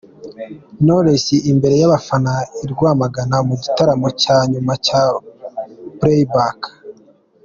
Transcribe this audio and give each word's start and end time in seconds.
Knowless 0.83 1.25
imbere 1.51 1.75
y’abafana 1.81 2.33
i 2.63 2.65
Rwamagana 2.71 3.35
mu 3.47 3.55
gitaramo 3.63 4.07
cya 4.21 4.37
nyuma 4.51 4.73
cya 4.85 5.01
Playback. 5.99 6.59